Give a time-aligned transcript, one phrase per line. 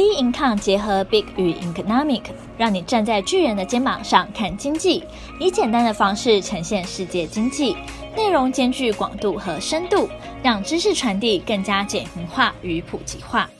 [0.00, 2.22] B Income 结合 Big 与 Economic，
[2.56, 5.04] 让你站在巨人的肩膀上看经济，
[5.38, 7.76] 以简单的方式呈现世界经济，
[8.16, 10.08] 内容兼具广度和深度，
[10.42, 13.50] 让知识传递更加简明化与普及化。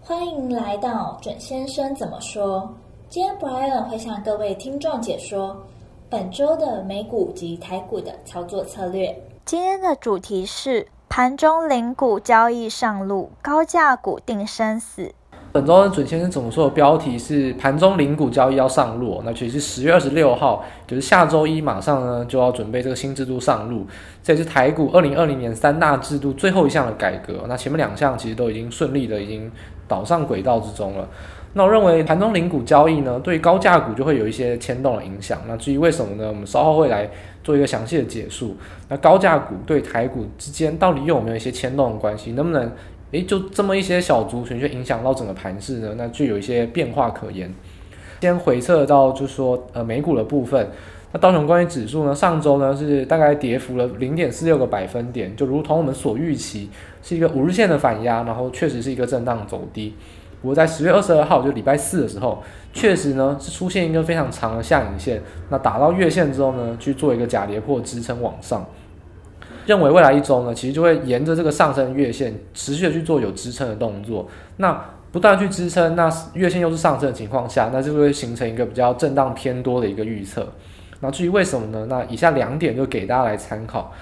[0.00, 2.74] 欢迎来到准先生怎么说？
[3.08, 5.64] 今天 Brian 会向各位听众解说
[6.10, 9.16] 本周的美股及台股的操作策略。
[9.44, 15.14] 今天的主题是盘中零股交易上路，高价股定生死。
[15.54, 23.86] 本周准先生怎么说的标题是盘中零股交易要上路，那其实十月二十六号，就是下周一马上呢就要准备这个新制度上路，
[24.20, 27.44] 这也是台股二零二零年三大制度最后一项的改革。
[27.46, 29.48] 那前面两项其实都已经顺利的已经
[29.86, 31.08] 导上轨道之中了。
[31.52, 35.40] 那我认为盘中零股交易呢，对高价股就会有一些牵动的影响。
[35.46, 36.26] 那至于为什么呢？
[36.26, 37.08] 我们稍后会来
[37.44, 38.56] 做一个详细的解述。
[38.88, 42.32] 那高价股对台股之间到底有没有一些牵动的关系？
[42.32, 42.68] 能不能？
[43.14, 45.94] 诶，就这么一些小族群，却影响到整个盘势呢？
[45.96, 47.48] 那就有一些变化可言。
[48.20, 50.68] 先回测到，就是说，呃，美股的部分，
[51.12, 56.68] 那道琼关于指数呢，上周呢是大概跌幅了零点四六个百分点，就如同我们所预期，
[57.04, 59.94] 是一个五日线的反压，然后确实是一个震荡走低。
[60.42, 68.66] 不过在十月二十二号，就礼拜四的时候，确实呢是出现一个非常长的下影线，那打到月线之后呢，去做一个假跌破支撑往上。
[69.66, 74.28] 认为未来一周呢，其实就会沿着这个上升月线持续的去做有支撑的动作。
[74.58, 80.46] 那不断去支撑，那月线又是上升的情况下，那就会形成一个比较震荡偏多的一个预测。
[81.00, 81.86] 那至于为什么呢？
[81.88, 83.92] 那以下两点就给大家来参考。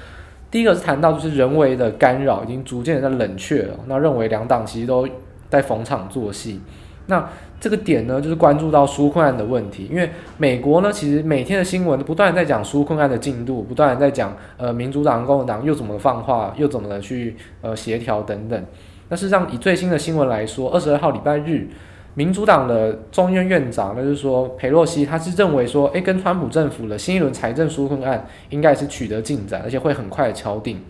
[0.50, 5.08] 第一个是谈到就是人为的干扰已经逐渐的在冷却了，那认为两党其实都
[5.48, 6.60] 在逢场作戏。
[7.06, 7.28] 那
[7.62, 18.64] 这个点呢，就是关注到纾困案的问题，因为美国呢，其实每天的新闻不断在讲纾困案的进度，不断在讲呃民主党、共和党又怎么放话，又怎么去呃协调等等。
[19.08, 21.68] 那事实上，以最新的新闻来说，二十二号礼拜日，
[22.14, 30.82] 民主党的众院院长，那就是说佩洛西，他是认为说，诶，跟川普政府的新一轮财政纾困案应该是取得进展，而且会很快敲定。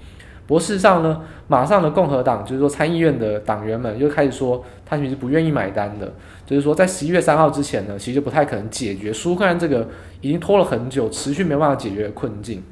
[0.46, 6.12] 不过事实上呢，马上的共和党就是说参议院的党员们又开始说，他其实不愿意买单的，
[6.44, 9.88] 就是说在十一月三号之前呢，其实就不太可能解决纾困案这个
[10.20, 12.62] 已经拖了很久、持续没办法解决的困境。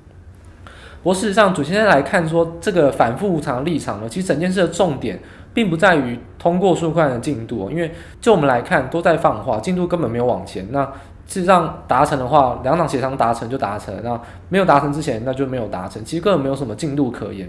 [1.02, 5.18] 不过事实上，主先生来看说，这个反复无常的立场呢，其实整件事的重点
[5.54, 10.66] 并不在于通过纾困案的进度，因为就我们来看都在放话，进度根本没有往前。
[10.70, 10.86] 那
[11.30, 17.48] 事实上达成的话，两党协商达成就达成，那没有达成之前，那就没有达成，其实根本没有什么进度可言。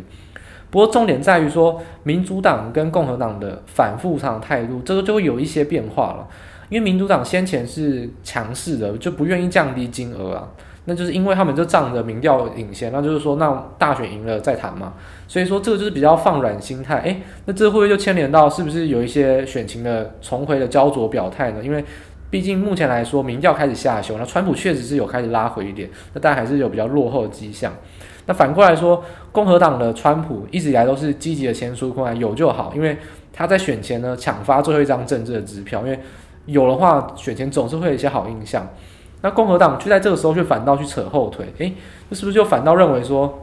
[0.69, 6.27] 不过重点在于说，民主党跟共和党的反复上态度，这个就会有一些变化了。
[6.69, 10.47] 因为民主党先前是强势的，就不愿意降低金额啊，
[10.85, 14.93] 那就是因为他们就仗着民调领先，那就是说，那大选赢了再谈嘛。
[15.27, 16.99] 所以说这个就是比较放软心态。
[16.99, 21.61] 诶，那这会不会就牵连到是不是有一些选情的重回的焦灼表态呢？
[21.63, 21.83] 因为
[22.31, 27.71] 毕竟目前来说，民调开始下修，那川普确实是有开始拉回一点，那但还是有比较落后的迹象。
[28.25, 29.03] 那反过来说，
[29.33, 32.97] 共和党的川普一直以来都是积极的签纾困案，有就好，因为
[33.33, 35.99] 他在选前呢抢发最后一张政治的支票，因为
[36.45, 38.65] 有的话选前总是会有一些好印象。
[39.21, 41.73] 那共和党却在这个时候却反倒去扯后腿，诶，
[42.07, 43.39] 那是不是就反倒认为说？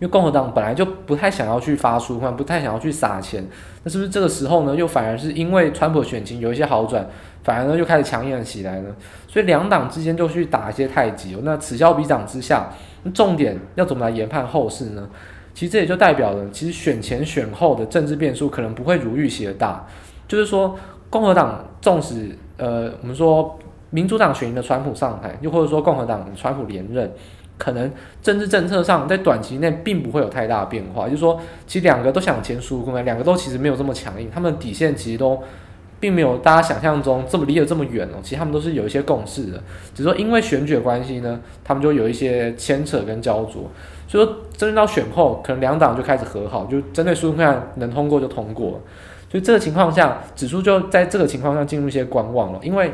[0.00, 3.46] 因为共和党本来就不太想要去发纾困，不太想要去撒钱，
[3.84, 7.06] 那是不是这个时候呢，又反而是因为川普选情有一些好转，
[7.44, 8.88] 反而呢又开始强硬起来呢？
[9.28, 11.36] 所以两党之间就去打一些太极。
[11.42, 12.70] 那此消彼长之下，
[13.02, 15.06] 那重点要怎么来研判后市呢？
[15.52, 19.86] 其实这也就代表了，其实选前选后的政治变数可能不会如预期的大。
[20.26, 20.74] 就是说，
[21.10, 23.58] 共和党纵使呃，我们说
[23.90, 27.12] 民主党选赢了川普上台，又或者说共和党川普连任。
[27.60, 35.38] 可能政治政策上在短期内并不会有太大的变化，就是说，其实两个都想签纾困，两个都其实没有这么强硬，他们底线其实都
[36.00, 38.16] 并没有大家想象中这么离得这么远哦。
[38.22, 39.62] 其实他们都是有一些共识的，
[39.94, 43.70] 只是说因为选举的关系呢，他们就有一些牵扯跟焦灼。
[44.08, 48.80] 所以说，真正到选后，可能两党就开始和好，就针对纾困案能通过就通过。
[49.30, 52.90] 所以这个情况下，指数就在这个情况下进入一些观望了，因为。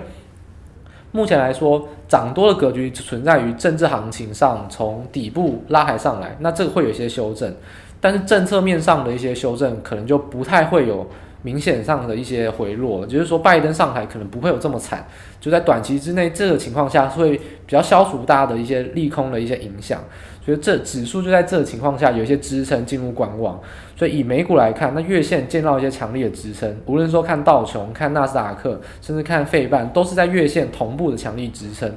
[1.12, 7.54] 目前来说，涨多的格局存在于政治行情上，从底部拉抬上来，那这个会有一些修正，
[8.00, 11.08] 但是政策面上的一些修正，可能就不太会有
[11.42, 13.06] 明显上的一些回落了。
[13.06, 15.06] 就是说，拜登上台可能不会有这么惨，
[15.40, 20.02] 就在短期之内，这个情况下会比较消除大家的一些利空的一些影响。
[20.46, 23.60] 觉得这指数就在这个情况下有一些支撑进入观望，
[23.96, 31.92] 所以以美股来看，那月线见到一些强烈的支撑，无论说看道琼、看纳斯达克，甚至看费半，都是在月线同步的强力支撑。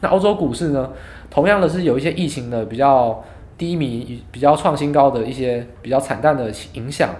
[0.00, 0.90] 那欧洲股市呢，
[1.30, 3.22] 同样的是有一些疫情的比较
[3.56, 7.10] 低迷、比较创新高的一些比较惨淡的影响。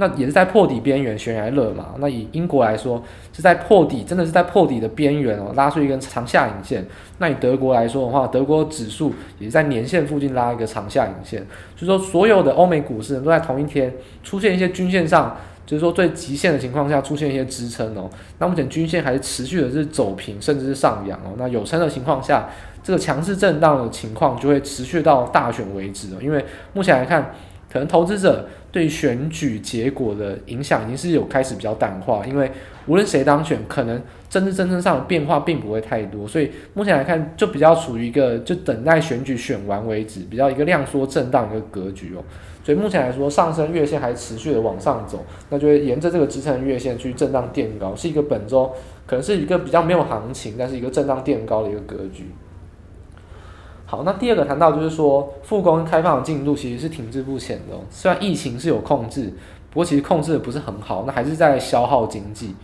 [0.00, 1.88] 那也是在破底边缘悬崖勒马。
[1.98, 3.00] 那以英国来说，
[3.32, 6.84] 是在破底，真的是在破底的边缘哦，拉出一根长下影线。
[7.18, 11.46] 那以德国来说的话，德国指数也是在年线附近拉一个长下影线。
[11.76, 13.92] 所以说，所有的欧美股市都在同一天
[14.24, 15.36] 出现一些均线上。
[15.66, 18.10] 就是说，最极限的情况下出现一些支撑哦，
[18.40, 21.30] 那目前均线还是持续的是走平，甚至是上扬哦。
[21.36, 22.48] 那有撑的情况下，
[22.82, 26.18] 这个强势震荡的情况就会持续到大选为止哦。
[26.20, 27.32] 因为目前来看，
[27.72, 32.50] 可能投资者对选举结果的影响已经是有开始比较淡化，因为
[32.86, 42.22] 无论谁当选，可能政治政策上的变化并不会太多，所以目前来看就比较处于一个就等待选举选完为止，比较一个量缩震荡一个格局哦。
[42.62, 48.70] 所以目前来说，上升月线还持续的往上走，那就会沿着这个支撑月线去震荡垫高，是一个本周
[49.06, 52.26] 可能是一个比较没有行情，但是一个震荡垫高的一个格局。
[53.90, 59.34] 好，那第二个谈到就是说，复工开放的进度其实是停滞不前的，虽然疫情是有控制，
[59.70, 62.54] 不过其实控制的不是很好，那还是在消耗经济。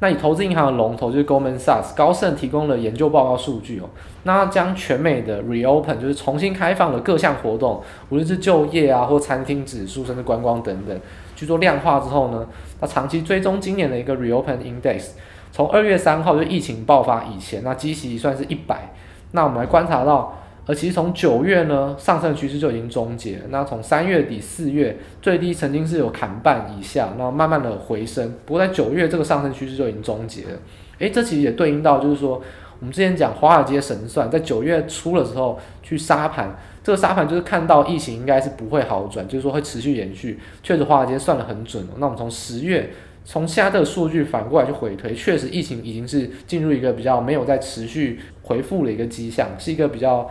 [0.00, 3.84] 那以投资银行的龙头就是 Goldman Sachs 高盛提供了研究报告数据哦，
[4.24, 11.00] 那将全美的 reopen 就是重新开放的各项活动，无论是就业啊或餐厅指数，甚至观光等等，
[11.36, 12.44] 去做量化之后呢，
[12.80, 15.10] 那长期追踪今年的一个 reopen index，
[15.52, 18.92] 从二月三号就疫情爆发以前，那基期算是一百，
[19.30, 20.36] 那我们来观察到。
[20.68, 23.40] 而其实从九月呢，上升趋势就已经终结。
[23.50, 28.34] 那从三月底四月最低曾经是有砍半以下，然后慢慢的回升。
[28.44, 30.58] 不过在九月这个上升趋势就已经终结了。
[30.98, 32.42] 诶，这其实也对应到就是说，
[32.80, 40.40] 我们之前讲华尔街神算，在九月初的时候去杀盘，这个杀盘就是看到疫情应该是不会好转，就是说会持续延续。
[40.64, 41.86] 确实华尔街算得很准。
[41.98, 42.90] 那我们从十月，
[43.24, 50.28] 从现在这个数据反过来去回推，确实疫情已经是进入一个比较没有在持续回复的一个迹象，是一个比较。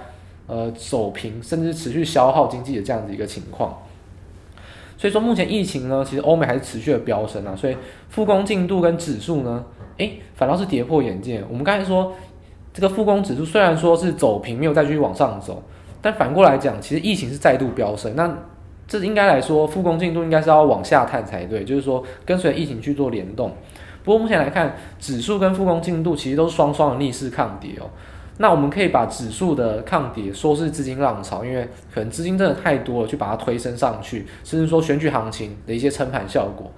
[0.48, 3.82] 呃，走平甚至持续消耗经济的这样子一个情况，
[4.96, 7.76] 所以说目前疫情呢，其实欧美还是持续的飙升啊，所以
[8.10, 9.66] 复工进度跟指数呢，
[9.98, 11.44] 诶，反倒是跌破眼镜。
[11.50, 12.14] 我们刚才说
[12.72, 15.64] 这个复工指数虽然说是走平，没有再继续往上走，
[16.00, 18.32] 但反过来讲，其实疫情是再度飙升，那
[18.88, 23.52] 这应该来说复工进度应该是要往下探才对，就是说跟随疫情去做联动。
[24.04, 27.90] 不过目前来看，指数跟复工进度其实都是双双的逆势抗跌哦。
[28.38, 36.70] 那我们可以把指数的抗跌说是资金浪潮，因为可能资金真的太多了，去把它推升上去，甚至说选举行情的一些撑盘效果。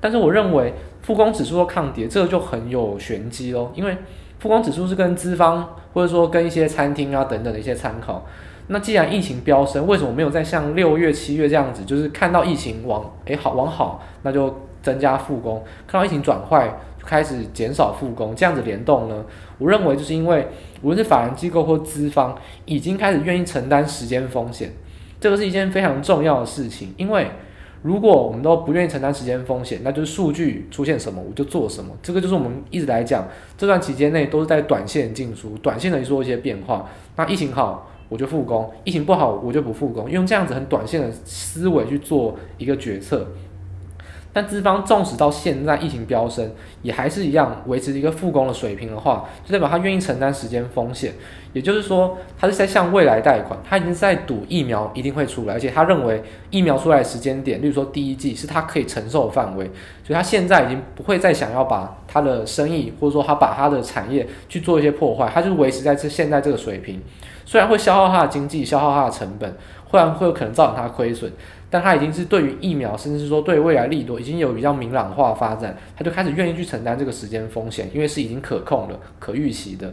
[0.00, 3.96] 但是我认为复工指数的抗跌，这个就很有玄机喽，因为
[4.38, 8.24] 复工指数是跟资方或者说跟一些餐厅啊等等的一些参考。
[8.68, 16.68] 那既然疫情飙升，为什么没有再像六月、七月这样子，就是看到疫情往诶好往好，那就增加复工；看到疫情转坏，
[16.98, 19.24] 就开始减少复工，这样子联动呢？
[19.58, 20.48] 我认为就是因为
[20.82, 24.72] 无论是法人机构或资方，已经开始愿意承担时间风险，
[25.20, 26.92] 这个是一件非常重要的事情。
[26.96, 27.28] 因为
[27.82, 31.92] 如果我们都不愿意承担时间风险，那就是数据出现什么我就做什么。
[32.02, 33.26] 这个就是我们一直来讲，
[33.56, 36.88] 这段期间内都是在短线进出，短线的做一些变化。
[37.16, 43.26] 那疫情好我就复工，疫情不好我就不复工，用这样子很短线的思维去做一个决策。
[44.32, 46.50] 但资方纵使到现在疫情飙升，
[46.80, 51.12] 也还是一样维持一个复工的水平的话，就代表他愿意承担时间风险。
[51.52, 59.66] 也就是说，他是在向未来贷款，他已经在赌疫苗一定会出来，而且他认为疫苗出来的时间点，例如说第一季是他可以承受的范围，
[60.02, 66.98] 所以他现在已经不会再想要把他的生意或者说他把他的产业去做一些破坏，他就维持在这现在这个水平，
[67.44, 69.54] 虽然会消耗他的经济，消耗他的成本，
[69.90, 71.30] 忽然会有可能造成他亏损。
[71.72, 79.90] 但他已经是对于疫苗，甚至是说对未来利多，已经有比较明朗化发展，他就开始愿意去承担这个时间风险，因为是已经可控的、可预期的。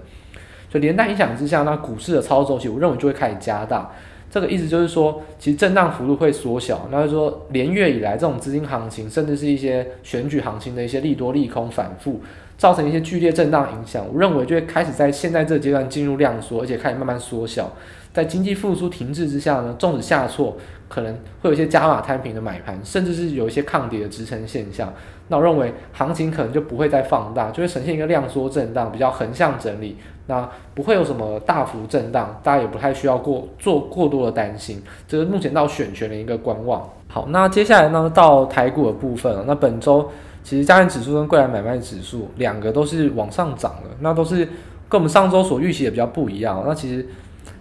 [0.70, 3.90] 所以连带影响之下，那股市的操作周期，我认为就会开始加大。
[4.30, 6.88] 这个意思就是说，其实震荡幅度会缩小。
[6.92, 12.22] 那就是说，连月以来这种资金行情，甚至是一些选举行情的一些利多利空反复，
[12.60, 17.72] 造成一些剧烈震荡影响，我认为就会开始在现在这个阶段进入量缩，而且开始慢慢缩小。
[18.12, 20.58] 在经济复苏停滞之下呢，纵使下挫，
[20.90, 24.92] 可能会有一些加码摊平的买盘，甚至是有一些抗跌的支撑现象。
[25.30, 29.96] 那我认为行情可能就不会再放大，就会呈现一个量缩震荡，比较横向整理。
[30.26, 34.84] 那不会有什么大幅震荡，大家也不太需要过做过多的担心。
[35.08, 36.88] 这是目前到选权的一个观望。
[37.08, 40.10] 好，那接下来呢，到台股的部分，那本周
[40.50, 44.46] 其实加权指数跟柜台买卖指数两个都是往上涨的，那都是
[44.88, 46.64] 跟我们上周所预期的比较不一样。
[46.66, 47.06] 那其实。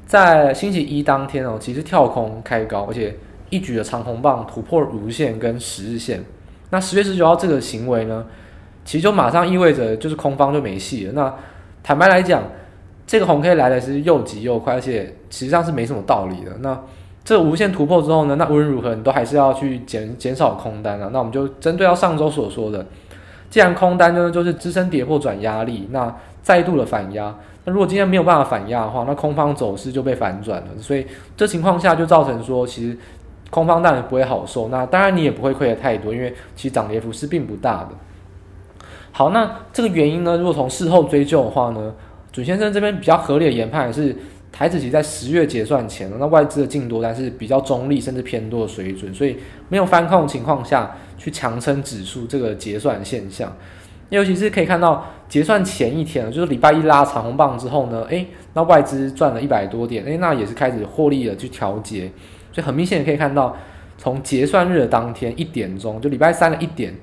[0.06, 3.14] 在星期一当天哦，其实跳空开高，而且
[3.50, 6.24] 一举的长红棒突破五日线跟十日线。
[6.70, 8.24] 那十月十九号这个行为呢，
[8.86, 11.12] 其实就马上意味着就是空方就没戏了。
[11.12, 11.34] 那
[11.82, 12.42] 坦白来讲，
[13.06, 16.52] 这个红 K 来的是又急又快，而且实际上是没什么道理的。
[16.60, 16.80] 那
[17.28, 21.10] 这无限突破之后呢，那无论如何你都还是要去减减少空单啊。
[21.12, 22.86] 那我们就针对到上周所说的，
[23.50, 27.36] 既然空单呢就是支撑跌破转压力，那再度的反压。
[27.66, 30.68] 那如果今天没有办法反压的话，那空方走势就被反转了。
[30.80, 31.06] 所以
[31.36, 32.96] 这情况下就造成说，其实
[33.50, 34.68] 空方当然不会好受。
[34.68, 37.88] 那当然你也不会亏得太多，因为其实涨跌幅是并不大的。
[39.12, 41.92] 好，那这个原因呢，如果从事后追究的话呢，
[42.32, 44.16] 准先生这边比较合理的研判是，
[44.50, 49.36] 台指期在十月结算前，那外资的净多单是比较中立甚至偏多的水准，所以
[49.68, 53.54] 没有翻空的情况下去强撑指数这个结算现象。
[54.10, 62.10] 尤其是可以看到结算前一天，就是礼拜一拉长红棒之后呢，诶，那外资赚了一百多点，诶，那也是开始获利了去调节，
[62.50, 63.54] 所以很明显可以看到，
[63.98, 66.94] 从结算日的当天一点钟，就礼拜三的一点，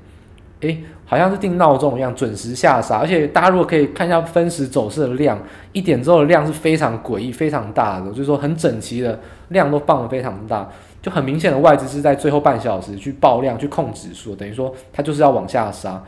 [0.62, 5.38] 诶，好像是定闹钟一样准时下杀，而且大家如果可以看一下分时走势的量，
[5.74, 9.20] 一点之后的量是非常诡异、非常大的，就是说很整齐的
[9.50, 10.68] 量都放得非常大，
[11.02, 16.02] 就很明显的外资是在最后半小时去爆量去控指数，等于说它就是要往下杀。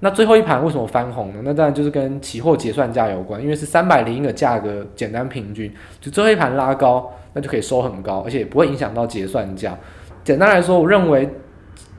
[0.00, 1.38] 那最后一盘为什么翻红呢？
[1.44, 9.78] 那当然就是跟期货结算价有关，因为是三百零一个价格简单平均，就最后一盘拉高，那就可以收很高，而且不会影响到结算价。
[10.24, 11.28] 简单来说，我认为，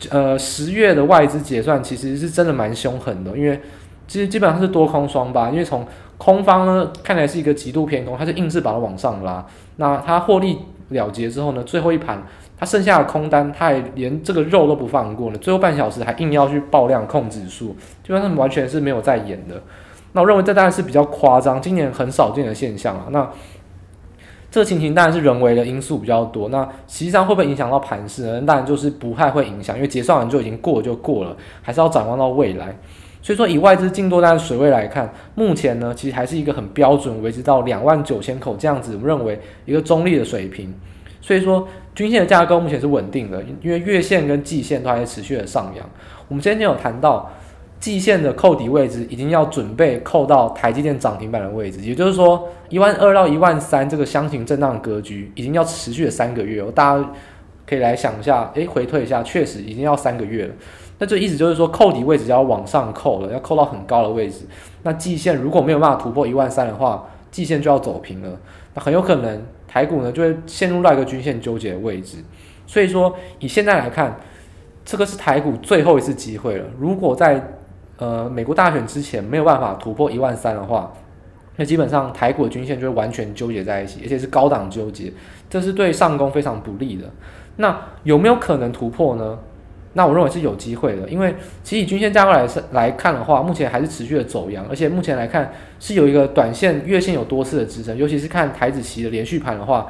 [0.09, 3.59] 呃，十月的外资结算其实是真的蛮凶狠的，因为
[4.07, 5.85] 其实基本上是多空双吧，因为从
[6.17, 9.45] 空方呢看来是一个极度偏空，它是硬是把它往上拉，
[9.77, 10.59] 那它获利
[10.89, 12.21] 了结之后呢，最后一盘。
[12.55, 19.61] 它剩下的空单，它还连这个肉都不放过呢，最后半小时还硬要去爆量控指数，基本上完全是没有在演的。
[20.13, 23.07] 那我认为这当然是比较夸张，今年很少见的现象啊。
[23.09, 23.29] 那
[24.53, 26.49] 这个情形当然是人为的因素比较多。
[26.49, 28.39] 那实际上会不会影响到盘势呢？
[28.45, 32.77] 当然就是不太会影响，因为结算完就已经过就过了，还是要展望到未来。
[33.19, 40.71] 所以说以外资净多单水位来看，目前呢其实还是一个很标准，维持到两万九千口这样子，我们认为一个中立的水平。
[41.19, 45.83] 所以说，均线的价格目前是稳定的，因为月线跟季线都还在持续的上扬。
[46.27, 47.31] 我们今天有谈到，
[47.83, 56.71] 季线的扣底位置已经要准备扣到台积电涨停板的位置，也就是说，一万二到一万三这个箱型震荡格局已经要持续了三个月哦。
[56.73, 57.11] 大家
[57.67, 60.53] 可以来想一下，诶，回退一下，确实已经要三个月了。
[60.97, 64.45] 那这意思就是说，扣底位置要往上扣了，要扣到很高的位置。
[64.83, 68.39] 那季线如果没有办法突破一万三的话，季线就要走平了，
[68.75, 69.43] 那很有可能。
[69.67, 72.19] 台股呢就会陷入到一个均线纠结的位置，
[72.65, 74.17] 所以说以现在来看，
[74.85, 76.65] 这个是台股最后一次机会了。
[76.79, 77.43] 如果在
[78.03, 80.91] 呃美国大选之前没有办法突破一万三的话，
[81.55, 85.09] 那基本上台股的均线就会完全纠结在一起，而且是高档纠结，
[85.49, 87.09] 这是对上攻非常不利的。
[87.55, 89.39] 那有没有可能突破呢？
[89.93, 91.33] 那我认为是有机会的，因为
[91.63, 99.87] 其实以均线架构来来看的话，目前还是持续的走阳，而且目前来看是有一个短线、月线有多次的支撑，尤其是看台子期的连续盘的话，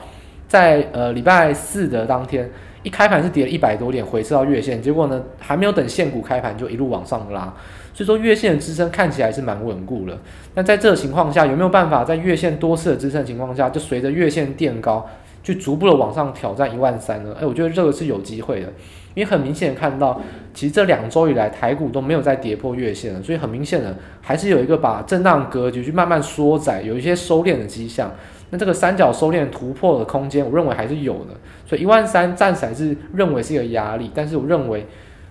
[0.47, 2.51] 在呃礼拜四的当天
[2.83, 7.53] 一开盘是跌了一百多点，回撤到月线，结果呢还没有等现股开盘就一路往上拉，
[7.93, 10.17] 所以说月线的支撑看起来是蛮稳固的。
[10.55, 15.07] 那在这个情况下，有没有办法在月线多次的支撑情况下，就随着月线垫高，
[15.43, 17.35] 去逐步的往上挑战一万三呢？
[17.39, 18.67] 诶，我觉得这个是有机会的。
[19.15, 20.19] 因为很明显看到，
[20.55, 28.11] 其实这两周以来台股都没有再跌破月线了，所以很明显的还是有一个把震荡格局去慢慢缩窄，有一些收敛的迹象。
[28.49, 31.35] 那这个三角收敛突破的空间，我认为还是有的。
[31.63, 34.87] 所以一万三暂时还是认为是一个压力，但是我认为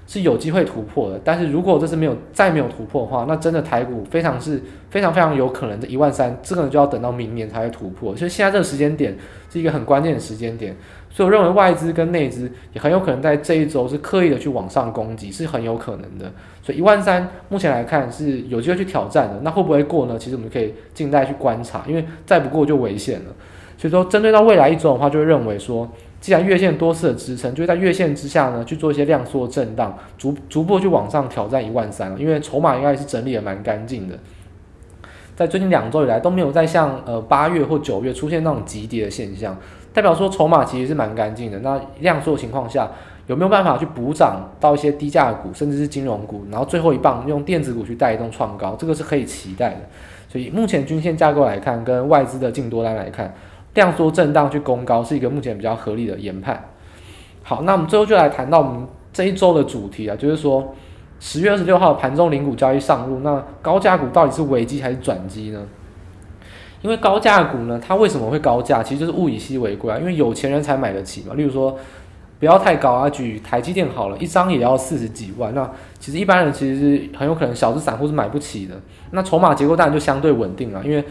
[0.06, 1.20] 是有机会突破的。
[1.24, 8.16] 但是如果这次没有再没有突破的话，那真的台股非常是非常非常有可能的一万三，这个就要等到明年才会突破。
[8.16, 9.16] 所以现在这个时间点
[9.50, 10.76] 是一个很关键的时间点。
[11.14, 16.32] 所以我认为外资跟内资也很有可能在这一周是刻意的去往上攻击，是很有可能的。
[16.62, 20.18] 所以一万三目前来看是有机会去挑战的，那会不会过呢？
[20.18, 23.26] 其实我们可以静待去观察，因为再不过就危险了。
[23.76, 25.86] 所以说，针对到未来一周的话，就会认为说，
[26.22, 32.18] 既然月线多次的支撑，就在月线之下呢去做一些量缩震荡，逐逐步去往上挑战一万三了。
[32.18, 34.16] 因为筹码应该是整理的蛮干净的，
[35.34, 39.58] 在最近两周以来都没有再像呃八月或九月出现那种急跌的现象。
[39.92, 42.88] 代表说筹码其实是蛮干净的，那量缩的情况下，
[43.26, 49.80] 有没有办法去补涨到一些低价股，甚至是金融股，然后最后一棒用电子股去带动创高，这个是可以期待的。
[50.28, 53.34] 所以目前均线架构来看，跟外资的净多单来看，
[53.74, 56.70] 量缩震荡去攻高是一个目前比较合理的研判。
[57.42, 60.74] 好，那我们最后就来谈到我们这一周的主题啊，就是说
[61.20, 65.62] 十月二十六号盘中零股交易上路，那高价股到底是危机还是转机呢？
[66.82, 68.82] 因为高价股呢，它为什么会高价？
[68.82, 71.34] 其实就是物以稀为贵啊，因为有钱人才买得起嘛。
[71.34, 71.78] 例如说，
[72.40, 75.54] 不要太高啊，举台积电好了，一张也要四十几万。
[75.54, 78.74] 那其实一般人其实是很有可能小资散户是买不起的。
[79.12, 81.04] 那筹码结构当然就相对稳定了，因为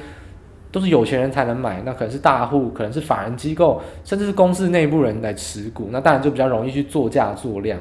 [0.72, 7.78] 都是有钱人才能买，那可能是大户，可能是法人机构，甚至是公司内部人来持股，那当然就比较容易去做价做量。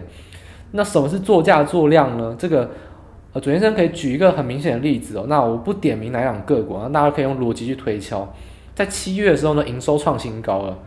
[0.72, 2.34] 那什么是做价做量呢？
[2.38, 2.70] 这个
[3.32, 5.26] 呃，左先生可以举一个很明显的例子哦。
[5.28, 8.28] 那我不点名哪两个股，那大家可以用逻辑去推敲。
[8.74, 10.78] 在七月的时候呢，营收创新高了，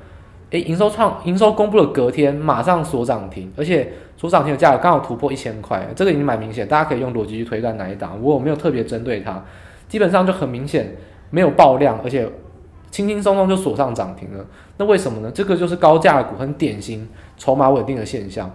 [0.49, 8.17] 诶，营收创营收公布的隔天马上锁涨停，而且锁涨停的价格刚好突破一千块，这个已经蛮明显，大家可以用逻辑去推断哪一档。
[8.21, 9.41] 我没有特别针对它，
[9.87, 10.93] 基本上就很明显。
[11.33, 12.29] 没有爆量，而且
[12.91, 14.45] 轻轻松松就锁上涨停了。
[14.77, 15.31] 那为什么呢？
[15.33, 18.51] 这个就是高价股很典型筹码稳定的现象。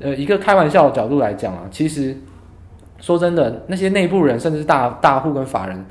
[0.00, 2.16] 呃，一个开玩笑的角度来讲啊，其实
[2.98, 5.86] 说真的，那些内部人甚至大大户跟法人，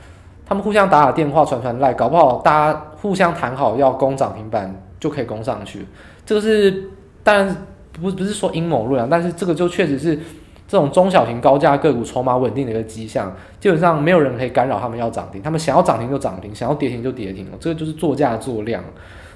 [0.45, 5.88] 他们互相打打电话、传传赖，搞不好大家互相谈好要攻涨停板就可以攻上去。
[6.25, 6.89] 这个是
[7.24, 7.55] 当然
[7.93, 10.19] 不不是说阴谋论啊，但是这个就确实是。
[10.74, 18.84] 这种中小型高价个股筹码稳定的一个迹象，基本上没有人可以干扰他们要涨停，他们想要涨停就涨停，想要跌停就跌停了，这个就是做价做量。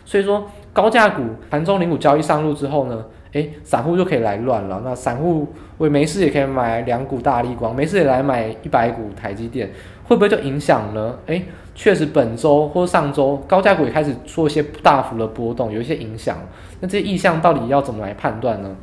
[0.03, 4.81] 所以说高价股盘中零股交易上路之后呢，诶，散户就可以来乱了。
[4.83, 9.69] 那散户我没事也可以买两股大立光，没事也来买一百股台积电，
[10.05, 11.19] 会不会就影响呢？
[11.27, 11.43] 诶，
[11.75, 16.35] 确实本周或上周高价股也开始做一些大幅的波动，有一些影响。
[16.79, 18.75] 那这些意向到底要怎么来判断呢？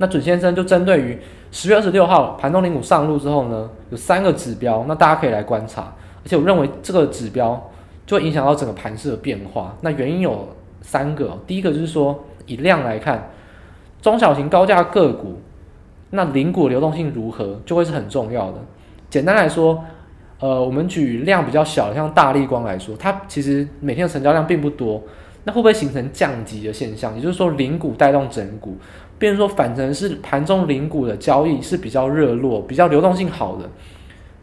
[0.00, 1.18] 那准先生就针对于
[1.50, 5.82] 十月二十六号盘中零股上路之后呢，有三个指标，那大家可以来观察。
[6.22, 7.70] 而且我认为这个指标
[8.06, 9.74] 就会影响到整个盘势的变化。
[9.80, 10.46] 那原因有
[10.82, 13.30] 三个，第一个就是说以量来看，
[14.02, 15.40] 中小型高价个股，
[16.10, 18.58] 那零股流动性如何就会是很重要的。
[19.08, 19.82] 简单来说，
[20.40, 25.02] 呃，我们举量比较小，像大立光来说，它其实每天的成交量并不多，
[25.44, 27.14] 那会不会形成降级的现象？
[27.16, 28.76] 也就是说，零股带动整股。
[29.18, 33.68] 变成说，反正是盘中零股的交易是比较热络、比较流动性好的。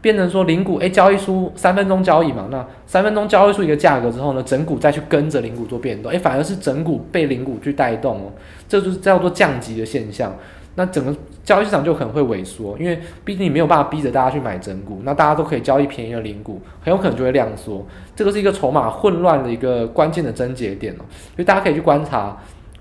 [0.02, 8.32] 变成说零股，哎，交易出三分钟交易嘛，那三分钟交易出一个价格之后呢，整股再去跟着零股做变动，哎，反而是整股被零股去带动哦，
[8.68, 10.32] 这就是叫做降级的现象。
[10.76, 17.84] 那整个交易市场就可能会萎缩，因为毕竟你没有办法逼着大家去买整股，那大家都可以交易便宜的零股，很有可能就会量缩。
[18.14, 21.02] 这个是一个筹码混乱的一个关键的症结点哦，
[21.34, 22.36] 所以大家可以去观察。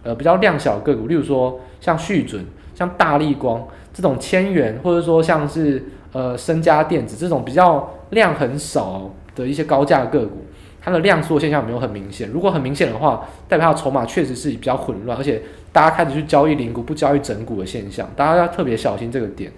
[0.06, 10.46] 呃，比较量小个股，例如说像旭准、像大立光这种千元，或者说像是呃升佳电子这种比较量很少的一些高价个股，
[10.80, 12.30] 它的量缩现象有没有很明显？
[12.30, 15.42] 如果很明显的话，代表它的筹码确实是比较混乱，而且
[15.72, 19.52] 大家开始去交易零股，不交易整股的现象，大家要特别小心这个点。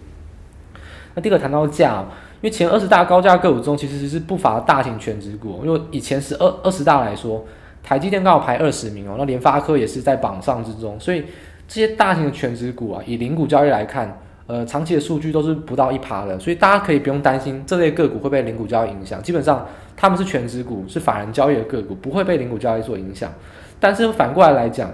[1.13, 2.05] 那第二个谈到价，
[2.39, 7.43] 因为前二十大高价个股中其实是不乏大型全值股，因为以前是二二十大来说。
[7.87, 11.23] 台积电刚好排二十名哦，那联发科也是在榜上之中，所以
[11.69, 19.23] 这些大型的权值股啊，以零股交易来看，呃，长期的数据都是不到一趴的，所以大家可以不用担心这类个股会被零股交易影响。
[19.23, 23.31] 基本上他们是权值股，是法人交易的个股，不会被零股交易所影响。
[23.79, 24.91] 但是反过来来讲，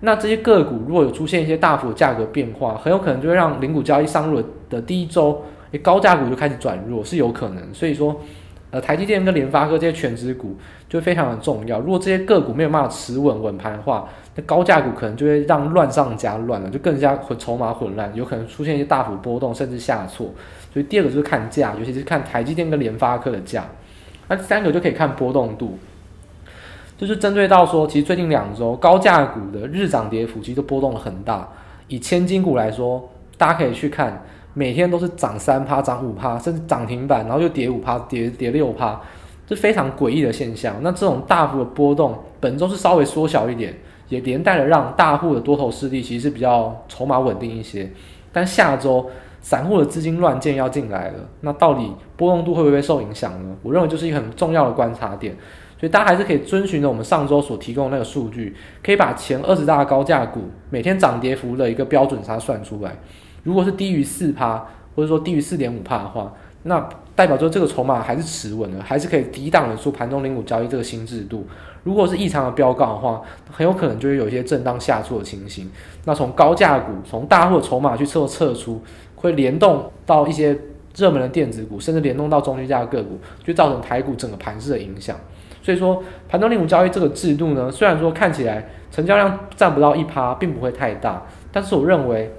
[0.00, 7.72] 那这些个股如果有出现一些大幅的价格变化，很有可能就会让零股交易上路的第一周，诶，高价股就开始转弱，是有可能。
[7.72, 8.20] 所以说。
[8.74, 10.56] 呃，台积电跟联发科这些全值股
[10.88, 11.78] 就非常的重要。
[11.78, 20.26] 如果这些个股没有办法持稳稳盘的话，那高价股可能就会让乱上加乱了，就更加混筹码混乱，有可能出现一些大幅波动，甚至下挫。
[20.72, 23.64] 所以第二个就是看价，尤其是看台积电跟联发科的价。
[24.26, 25.78] 那第三个就可以看波动度，
[26.98, 31.48] 就是针对到说，其实最近两周高价股的日涨跌幅其实都波动了很大。
[31.86, 33.08] 以千金股来说，
[33.38, 34.20] 大家可以去看。
[34.54, 39.00] 每天都是涨三趴、涨五趴，甚至涨停板，然后又跌五趴、跌跌六趴，
[39.46, 40.76] 这非常诡异的现象。
[40.80, 43.74] 那这种大幅的波动，本周是稍微缩小一点，
[44.08, 47.90] 也连带的让大户的多头势力其实是比较筹码稳定一些。
[48.32, 53.56] 但下周散户的资金乱箭要进来了，那到底波动度会不会受影响呢？
[53.62, 55.36] 我认为就是一个很重要的观察点。
[55.76, 62.96] 所以大家还是可以遵循着我们上周所提供的那个数据，可以把前二十大高价股每天涨跌幅的一个标准差算出来。
[63.44, 66.32] 如果是低于四趴，或者说低于四点五趴的话，
[66.64, 71.46] 那代表说这个筹码还是持稳的，还是可以抵挡得住盘中零股交易这个新制度。
[71.82, 73.20] 如果是异常的飙高的话，
[73.52, 75.70] 很有可能就会有一些震荡下挫的情形。
[76.06, 78.80] 那从高价股，从大户的筹码去测测出，
[79.14, 80.58] 会联动到一些
[80.96, 85.14] 热门的电子股，甚至联动到中低价个股，就造成台股整个盘势的影响。
[85.62, 92.32] 所以说，盘中零股交易这个制度呢，虽然说看起来成交量占不到一趴，并不会太大，但是我认为。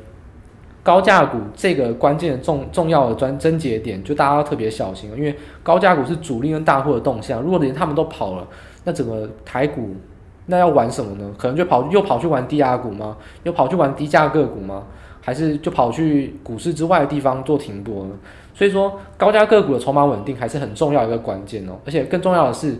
[0.85, 7.41] 高价股这个关键的重重要的专症结点，就大家要特别小心，因为高价股是主力跟大户的动向。
[7.41, 8.47] 如果连他们都跑了，
[8.83, 9.95] 那整个台股
[10.45, 11.33] 那要玩什么呢？
[11.39, 13.17] 可能就跑又跑去玩低价股吗？
[13.41, 14.83] 又跑去玩低价个股吗？
[15.21, 18.11] 还是就跑去股市之外的地方做停泊呢？
[18.53, 21.73] 所以说，高价个股的筹码稳定还是很重要一个关键哦。
[21.83, 22.77] 而且更重要的是，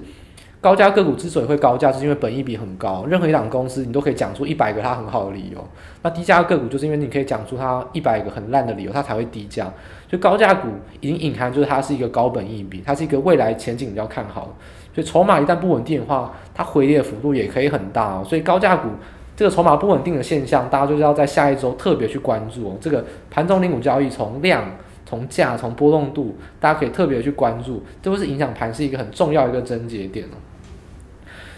[0.66, 3.06] 高价个股之所以会高价，是因为本益比很高。
[3.08, 5.64] 任何一档公司，你都可以讲出一百个它很好的理由。
[6.02, 9.72] 那低价个股，就是因为你可以讲出它一百个很烂的理由，它才会低价。
[10.08, 10.70] 就高价股
[11.02, 14.58] 已经隐含就是它是一个高本益比，它是一个未来前景比较看好。
[14.92, 18.24] 所以筹码一旦不稳定的话，它回跌幅度也可以很大哦。
[18.28, 18.90] 所以高价股
[19.36, 22.78] 这个筹码不稳定的现象，大家就是要在下一周特别去关注哦。
[22.82, 24.66] 这个盘中零股交易从量。
[25.08, 30.36] 从价从波动度，大家可以特别去关注，这都是影响盘是一个很重要一个症结点哦。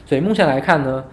[0.07, 1.03] 所以目前来看呢，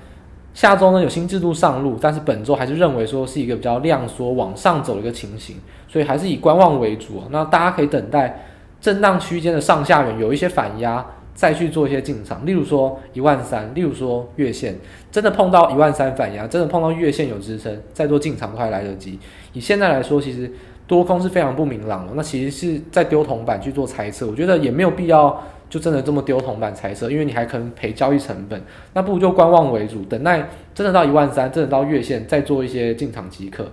[0.54, 5.57] 下周呢有新制度上路，但是本周还是认为说是一个比较量缩往上走的一个情形，
[5.88, 7.24] 所以还是以观望为主。
[7.30, 8.46] 那大家可以等待
[8.80, 11.04] 震荡区间的上下缘有一些反压，
[11.35, 12.46] 再去做一些进场。
[12.46, 14.78] 例如说一万三，例如说月线
[15.11, 19.18] 真的碰到一万三反压，真的碰到月线有支撑，再做进场都还来得及。
[19.52, 20.48] 以现在来说，其实。
[20.87, 25.42] 多空是非常不明朗的，那其实是在丢铜板去做猜测，我觉得也没有必要
[25.75, 33.67] 就真的这么丢铜板猜测，因为你还可能赔交易成本，那不如就观望为主，等待真的到一万三，真的到月线再做一些进场即可。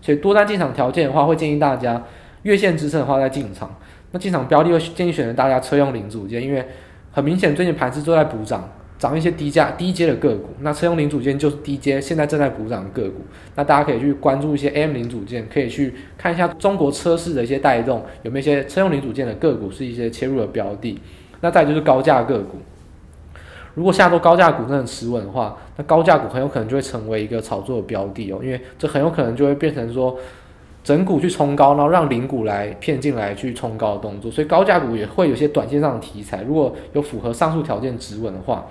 [0.00, 2.02] 所以多单进场条件的话，会建议大家
[2.44, 3.78] 月线支撑的话再进场。
[4.12, 6.66] 那进场标的会建议选择大家车用零组件，因为
[7.12, 8.66] 很明显最近盘势都在补涨。
[8.96, 13.20] 涨一些低价低阶的个股，那车用零组件就是低阶，现在正在补涨的个股。
[13.54, 20.98] 那大家可以去关注一些 M 零组件，可以去看一下中国车市的一些带动，有没有一些车用零组件的个股是一些切入的标的。
[21.44, 22.56] 那再就是高价个股，
[23.74, 30.16] 如果下周高价股真的持稳的话，那高价股很有可能就会成为一个炒作的标的哦，因为这很有可能就会变成说
[30.82, 34.30] 整股去冲高，然后让零股来骗进来去冲高的动作。
[34.30, 38.64] 所以高价股也会有些短线上的题材，如果有符合上述条件持稳的话。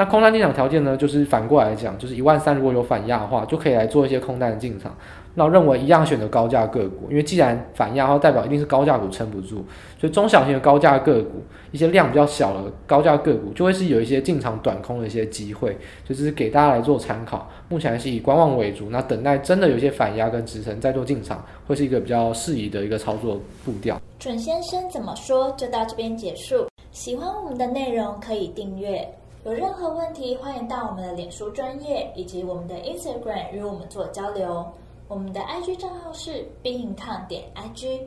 [0.00, 4.96] 那空单进场条件呢，就是反过来讲，就是一万三如果有反压的话，就可以来做一些空单的进场。
[5.34, 9.62] 那我认为一样选择高价个股，因为既然反压的话，代表一定是高价股撑不住，
[10.00, 15.76] 所以中小型的高价个股，一些量比较小的高价个股，就会是有一些进场短空的一些机会，
[16.08, 17.46] 就是给大家来做参考。
[17.68, 24.00] 目前还是以观望为主，那等待真的有一些反压跟支撑再做进场，会是一个比较适宜的一个操作步调。
[24.18, 25.54] 准先生怎么说？
[25.58, 26.66] 就到这边结束。
[26.90, 29.06] 喜欢我们的内容，可以订阅。
[29.42, 34.70] 有任何问题，欢迎到我们的脸书专业以及我们的 Instagram 与我们做交流。
[35.08, 38.02] 我们的 IG 账号是 bincon 点 IG。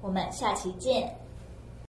[0.00, 1.16] 我们下期见。